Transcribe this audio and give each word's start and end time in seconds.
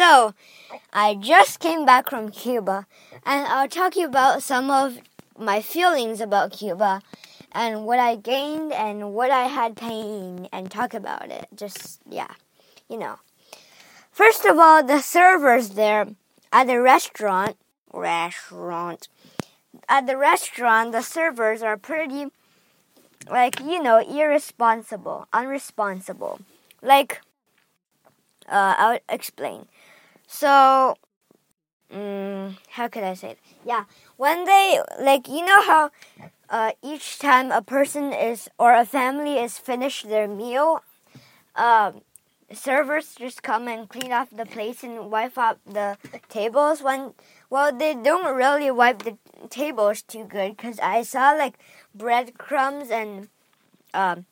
So, 0.00 0.32
I 0.94 1.14
just 1.14 1.60
came 1.60 1.84
back 1.84 2.08
from 2.08 2.30
Cuba, 2.30 2.86
and 3.26 3.46
I'll 3.46 3.68
talk 3.68 3.96
you 3.96 4.06
about 4.06 4.42
some 4.42 4.70
of 4.70 4.98
my 5.38 5.60
feelings 5.60 6.22
about 6.22 6.52
Cuba 6.52 7.02
and 7.52 7.84
what 7.84 7.98
I 7.98 8.16
gained 8.16 8.72
and 8.72 9.12
what 9.12 9.30
I 9.30 9.48
had 9.48 9.76
pain 9.76 10.48
and 10.54 10.70
talk 10.70 10.94
about 10.94 11.30
it. 11.30 11.48
Just, 11.54 12.00
yeah, 12.08 12.32
you 12.88 12.96
know. 12.96 13.16
First 14.10 14.46
of 14.46 14.58
all, 14.58 14.82
the 14.82 15.00
servers 15.00 15.70
there 15.76 16.06
at 16.50 16.66
the 16.66 16.80
restaurant, 16.80 17.58
restaurant, 17.92 19.06
at 19.86 20.06
the 20.06 20.16
restaurant, 20.16 20.92
the 20.92 21.02
servers 21.02 21.60
are 21.60 21.76
pretty, 21.76 22.28
like, 23.30 23.60
you 23.60 23.82
know, 23.82 23.98
irresponsible, 23.98 25.28
unresponsible. 25.34 26.40
Like, 26.80 27.20
uh, 28.48 28.74
I'll 28.78 28.98
explain. 29.10 29.66
So, 30.32 30.94
um, 31.90 32.56
how 32.70 32.86
could 32.86 33.02
I 33.02 33.14
say 33.14 33.30
it? 33.30 33.38
Yeah, 33.66 33.84
when 34.16 34.44
they, 34.44 34.78
like, 35.00 35.28
you 35.28 35.44
know 35.44 35.60
how 35.60 35.90
uh, 36.48 36.70
each 36.82 37.18
time 37.18 37.50
a 37.50 37.62
person 37.62 38.12
is 38.12 38.48
or 38.56 38.72
a 38.72 38.86
family 38.86 39.38
is 39.38 39.58
finished 39.58 40.08
their 40.08 40.28
meal, 40.28 40.82
uh, 41.56 41.92
servers 42.52 43.16
just 43.16 43.42
come 43.42 43.66
and 43.66 43.88
clean 43.88 44.12
off 44.12 44.28
the 44.30 44.46
plates 44.46 44.84
and 44.84 45.10
wipe 45.10 45.36
up 45.36 45.58
the 45.66 45.98
tables. 46.28 46.80
When 46.80 47.14
well, 47.50 47.76
they 47.76 47.94
don't 47.94 48.36
really 48.36 48.70
wipe 48.70 49.02
the 49.02 49.18
tables 49.50 50.00
too 50.00 50.24
good 50.24 50.56
because 50.56 50.78
I 50.78 51.02
saw 51.02 51.32
like 51.32 51.58
breadcrumbs 51.92 52.88
and 52.90 53.28
um, 53.92 54.26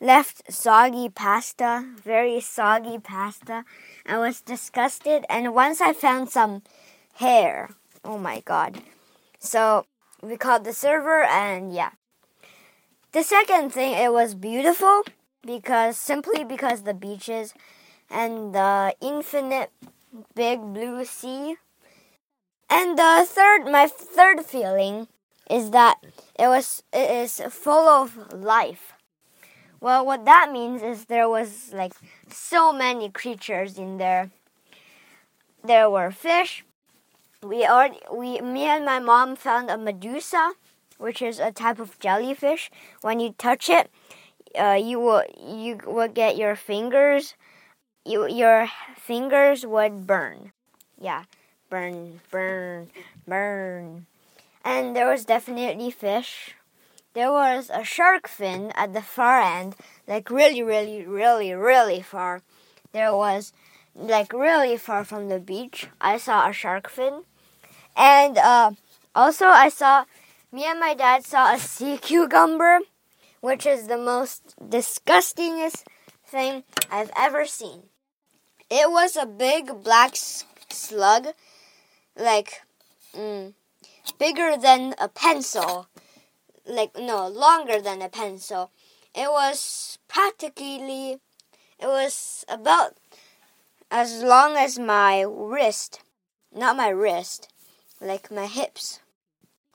left 0.00 0.52
soggy 0.52 1.08
pasta, 1.08 1.84
very 2.02 2.40
soggy 2.40 2.98
pasta. 2.98 3.64
I 4.06 4.18
was 4.18 4.40
disgusted, 4.40 5.24
and 5.28 5.54
once 5.54 5.80
I 5.80 5.92
found 5.92 6.30
some 6.30 6.62
hair. 7.14 7.70
Oh 8.04 8.18
my 8.18 8.40
god! 8.40 8.82
So 9.38 9.86
we 10.22 10.36
called 10.36 10.64
the 10.64 10.72
server, 10.72 11.22
and 11.22 11.74
yeah. 11.74 11.90
The 13.12 13.22
second 13.22 13.70
thing, 13.70 13.94
it 13.94 14.12
was 14.12 14.34
beautiful 14.34 15.02
because 15.44 15.96
simply 15.98 16.44
because 16.44 16.82
the 16.82 16.94
beaches 16.94 17.54
and 18.08 18.54
the 18.54 18.94
infinite 19.00 19.70
big 20.34 20.60
blue 20.60 21.04
sea. 21.04 21.56
And 22.68 22.96
the 22.96 23.26
third, 23.26 23.64
my 23.64 23.86
third 23.88 24.44
feeling 24.44 25.08
is 25.50 25.70
that 25.70 25.98
it 26.38 26.46
was 26.46 26.82
it 26.92 27.10
is 27.10 27.42
full 27.50 27.88
of 27.88 28.32
life. 28.32 28.94
Well, 29.80 30.04
what 30.04 30.24
that 30.26 30.52
means 30.52 30.82
is 30.82 31.06
there 31.06 31.28
was 31.28 31.72
like 31.72 31.92
so 32.30 32.72
many 32.72 33.08
creatures 33.08 33.78
in 33.78 33.98
there. 33.98 34.30
There 35.64 35.90
were 35.90 36.10
fish. 36.10 36.64
We 37.42 37.64
already, 37.64 38.00
we 38.12 38.40
me 38.40 38.64
and 38.64 38.84
my 38.84 38.98
mom 38.98 39.36
found 39.36 39.70
a 39.70 39.78
medusa, 39.78 40.52
which 40.98 41.22
is 41.22 41.38
a 41.38 41.52
type 41.52 41.78
of 41.78 41.98
jellyfish. 41.98 42.70
When 43.00 43.20
you 43.20 43.34
touch 43.38 43.68
it, 43.70 43.90
uh, 44.58 44.78
you 44.82 44.98
will 44.98 45.24
you 45.38 45.78
would 45.86 46.14
get 46.14 46.36
your 46.36 46.56
fingers 46.56 47.34
you 48.04 48.28
your 48.28 48.68
fingers 48.96 49.66
would 49.66 50.06
burn 50.06 50.52
yeah 51.00 51.24
burn 51.68 52.20
burn 52.30 52.88
burn 53.26 54.06
and 54.64 54.96
there 54.96 55.08
was 55.08 55.24
definitely 55.24 55.90
fish 55.90 56.54
there 57.14 57.32
was 57.32 57.70
a 57.72 57.84
shark 57.84 58.28
fin 58.28 58.72
at 58.74 58.92
the 58.92 59.02
far 59.02 59.40
end 59.40 59.76
like 60.06 60.30
really 60.30 60.62
really 60.62 61.04
really 61.04 61.52
really 61.52 62.02
far. 62.02 62.42
There 62.92 63.14
was 63.14 63.52
like 63.94 64.32
really 64.32 64.76
far 64.76 65.04
from 65.04 65.28
the 65.28 65.40
beach 65.40 65.88
i 66.00 66.16
saw 66.16 66.48
a 66.48 66.52
shark 66.52 66.88
fin. 66.88 67.24
And 67.96 68.38
uh, 68.38 68.72
also 69.14 69.46
i 69.46 69.68
saw 69.68 70.04
me 70.52 70.64
and 70.64 70.80
my 70.80 70.94
dad 70.94 71.24
saw 71.24 71.54
a 71.54 71.58
sea 71.58 71.98
cucumber 71.98 72.80
which 73.40 73.66
is 73.66 73.86
the 73.86 73.98
most 73.98 74.54
disgustingest 74.68 75.86
thing 76.26 76.62
I've 76.90 77.10
ever 77.16 77.46
seen. 77.46 77.84
It 78.70 78.90
was 78.90 79.16
a 79.16 79.26
big 79.26 79.82
black 79.82 80.14
slug, 80.14 81.28
like 82.16 82.62
mm, 83.16 83.54
bigger 84.18 84.56
than 84.56 84.94
a 84.98 85.08
pencil, 85.08 85.88
like 86.66 86.96
no, 86.96 87.28
longer 87.28 87.80
than 87.80 88.02
a 88.02 88.08
pencil. 88.08 88.70
It 89.14 89.30
was 89.30 89.98
practically, 90.08 91.18
it 91.78 91.86
was 91.86 92.44
about 92.48 92.96
as 93.90 94.22
long 94.22 94.56
as 94.56 94.78
my 94.78 95.22
wrist, 95.22 96.00
not 96.54 96.76
my 96.76 96.88
wrist, 96.88 97.48
like 98.00 98.30
my 98.30 98.46
hips 98.46 99.00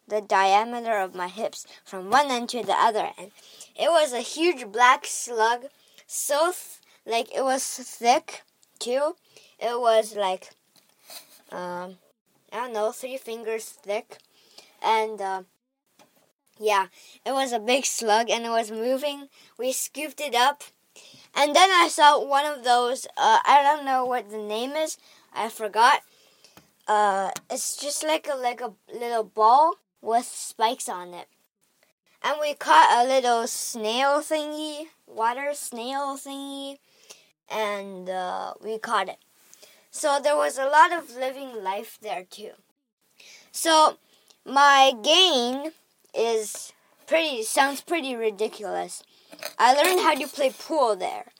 the 0.07 0.21
diameter 0.21 0.99
of 0.99 1.15
my 1.15 1.27
hips 1.27 1.65
from 1.83 2.09
one 2.09 2.29
end 2.29 2.49
to 2.49 2.63
the 2.63 2.73
other 2.73 3.11
end. 3.17 3.31
It 3.75 3.89
was 3.89 4.13
a 4.13 4.19
huge 4.19 4.71
black 4.71 5.05
slug, 5.05 5.65
so 6.07 6.53
like 7.05 7.33
it 7.33 7.43
was 7.43 7.63
thick 7.65 8.43
too. 8.79 9.15
It 9.59 9.79
was 9.79 10.15
like 10.15 10.51
um, 11.51 11.97
I 12.51 12.57
don't 12.57 12.73
know, 12.73 12.91
three 12.91 13.17
fingers 13.17 13.65
thick, 13.65 14.17
and 14.81 15.19
uh, 15.21 15.43
yeah, 16.59 16.87
it 17.25 17.31
was 17.31 17.51
a 17.51 17.59
big 17.59 17.85
slug, 17.85 18.29
and 18.29 18.45
it 18.45 18.49
was 18.49 18.71
moving. 18.71 19.29
We 19.57 19.71
scooped 19.71 20.21
it 20.21 20.35
up, 20.35 20.63
and 21.35 21.55
then 21.55 21.69
I 21.71 21.87
saw 21.89 22.23
one 22.23 22.45
of 22.45 22.63
those. 22.63 23.05
Uh, 23.17 23.39
I 23.45 23.61
don't 23.63 23.85
know 23.85 24.05
what 24.05 24.29
the 24.29 24.37
name 24.37 24.71
is. 24.71 24.97
I 25.33 25.49
forgot. 25.49 26.01
Uh, 26.87 27.31
it's 27.49 27.75
just 27.77 28.03
like 28.03 28.27
a 28.31 28.35
like 28.35 28.61
a 28.61 28.73
little 28.93 29.23
ball 29.23 29.75
with 30.01 30.25
spikes 30.25 30.87
on 30.87 31.13
it. 31.13 31.27
And 32.23 32.37
we 32.39 32.53
caught 32.53 33.05
a 33.05 33.07
little 33.07 33.45
snail 33.47 34.19
thingy, 34.19 34.85
water 35.05 35.51
snail 35.53 36.17
thingy, 36.17 36.77
and 37.49 38.09
uh, 38.09 38.53
we 38.63 38.79
caught 38.79 39.09
it. 39.09 39.17
So 39.91 40.19
there 40.21 40.35
was 40.35 40.57
a 40.57 40.65
lot 40.65 40.91
of 40.91 41.15
living 41.15 41.63
life 41.63 41.97
there 42.01 42.25
too. 42.29 42.51
So 43.51 43.97
my 44.45 44.93
gain 45.03 45.71
is 46.15 46.73
pretty 47.07 47.43
sounds 47.43 47.81
pretty 47.81 48.15
ridiculous. 48.15 49.03
I 49.59 49.73
learned 49.73 50.01
how 50.01 50.15
to 50.15 50.27
play 50.27 50.51
pool 50.51 50.95
there. 50.95 51.31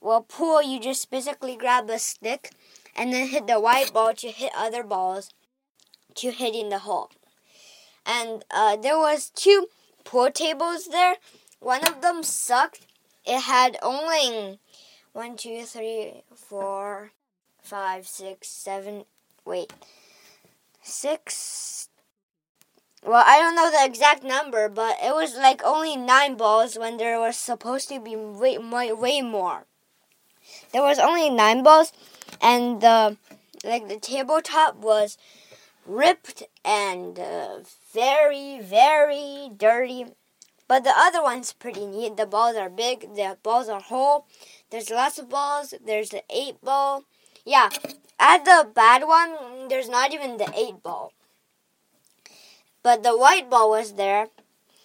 Well, 0.00 0.22
pool 0.22 0.62
you 0.62 0.80
just 0.80 1.10
basically 1.10 1.56
grab 1.56 1.88
a 1.88 1.98
stick 1.98 2.50
and 2.96 3.12
then 3.12 3.28
hit 3.28 3.46
the 3.46 3.60
white 3.60 3.92
ball 3.92 4.14
to 4.14 4.28
hit 4.28 4.52
other 4.56 4.82
balls 4.82 5.30
to 6.16 6.30
hit 6.30 6.54
in 6.54 6.68
the 6.68 6.80
hole 6.80 7.10
and 8.06 8.44
uh, 8.50 8.76
there 8.76 8.98
was 8.98 9.30
two 9.30 9.68
pool 10.04 10.30
tables 10.30 10.88
there. 10.88 11.16
One 11.60 11.86
of 11.86 12.02
them 12.02 12.22
sucked. 12.22 12.86
It 13.24 13.40
had 13.40 13.78
only 13.82 14.58
one, 15.12 15.36
two, 15.36 15.64
three, 15.64 16.22
four, 16.34 17.12
five, 17.62 18.06
six, 18.06 18.48
seven. 18.48 19.04
Wait, 19.44 19.72
six. 20.82 21.88
Well, 23.06 23.22
I 23.26 23.38
don't 23.38 23.54
know 23.54 23.70
the 23.70 23.84
exact 23.84 24.24
number, 24.24 24.70
but 24.70 24.96
it 25.02 25.14
was 25.14 25.36
like 25.36 25.62
only 25.62 25.94
nine 25.94 26.36
balls 26.36 26.78
when 26.78 26.96
there 26.96 27.20
was 27.20 27.36
supposed 27.36 27.90
to 27.90 28.00
be 28.00 28.16
way, 28.16 28.56
way, 28.56 28.92
way 28.92 29.20
more. 29.20 29.66
There 30.72 30.82
was 30.82 30.98
only 30.98 31.28
nine 31.28 31.62
balls, 31.62 31.92
and 32.40 32.80
the 32.80 33.18
like 33.62 33.88
the 33.88 33.98
tabletop 33.98 34.76
was 34.76 35.18
ripped 35.84 36.44
and 36.64 37.18
uh, 37.18 37.58
very, 37.92 38.60
very 38.62 39.50
dirty. 39.54 40.06
But 40.66 40.84
the 40.84 40.94
other 40.96 41.22
one's 41.22 41.52
pretty 41.52 41.84
neat. 41.84 42.16
The 42.16 42.24
balls 42.24 42.56
are 42.56 42.70
big, 42.70 43.14
the 43.14 43.36
balls 43.42 43.68
are 43.68 43.80
whole. 43.80 44.26
There's 44.70 44.88
lots 44.88 45.18
of 45.18 45.28
balls. 45.28 45.74
There's 45.84 46.08
the 46.08 46.22
eight 46.30 46.62
ball. 46.62 47.04
Yeah, 47.44 47.68
at 48.18 48.46
the 48.46 48.66
bad 48.74 49.02
one, 49.06 49.68
there's 49.68 49.90
not 49.90 50.14
even 50.14 50.38
the 50.38 50.50
eight 50.56 50.82
ball. 50.82 51.12
But 52.84 53.02
the 53.02 53.16
white 53.18 53.50
ball 53.50 53.70
was 53.70 53.94
there. 53.94 54.28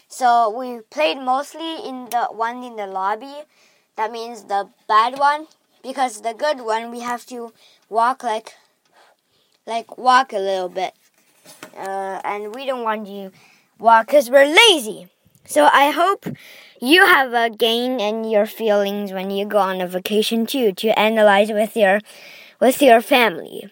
So 0.08 0.50
we 0.50 0.80
played 0.90 1.20
mostly 1.20 1.76
in 1.88 2.10
the 2.10 2.28
one 2.32 2.64
in 2.64 2.78
the 2.78 2.88
lobby. 2.88 3.44
That 3.98 4.12
means 4.12 4.46
the 4.46 4.70
bad 4.88 5.20
one. 5.20 5.48
Because 5.84 6.22
the 6.22 6.34
good 6.34 6.62
one, 6.62 6.92
we 6.92 7.02
have 7.02 7.26
to 7.28 7.54
walk 7.90 8.24
like 8.24 8.56
like 9.68 9.98
walk 9.98 10.34
a 10.34 10.40
little 10.40 10.70
bit. 10.70 10.94
Uh, 11.78 12.22
and 12.24 12.56
we 12.56 12.66
don't 12.66 12.84
want 12.84 13.08
you 13.08 13.32
walk 13.78 14.08
because 14.08 14.30
we're 14.30 14.48
lazy. 14.48 15.08
So 15.46 15.70
I 15.72 15.92
hope 15.92 16.26
you 16.82 17.06
have 17.06 17.34
a 17.34 17.50
gain 17.50 18.00
in 18.00 18.24
your 18.24 18.46
feelings 18.46 19.12
when 19.12 19.30
you 19.32 19.46
go 19.46 19.58
on 19.58 19.82
a 19.82 19.88
vacation 19.88 20.46
too 20.46 20.72
to 20.74 20.98
analyze 20.98 21.52
with 21.52 21.76
your 21.76 22.00
with 22.60 22.82
your 22.82 23.02
family. 23.02 23.70